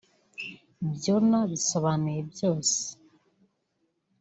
[0.93, 2.77] "Byonna bisobanuye Byose